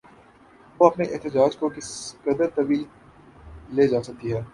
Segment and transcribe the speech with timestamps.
[0.79, 1.89] وہ اپنے احتجاج کو کس
[2.23, 2.83] قدر طویل
[3.69, 4.41] لے جا سکتی ہے؟